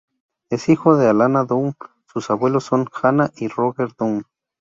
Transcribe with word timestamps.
Es 0.49 0.67
hijo 0.67 0.97
de 0.97 1.07
Alana 1.07 1.43
Dow, 1.45 1.75
sus 2.11 2.31
abuelos 2.31 2.63
son 2.63 2.87
Hannah 2.91 3.29
y 3.35 3.49
Roger 3.49 3.89
Dow. 3.95 4.23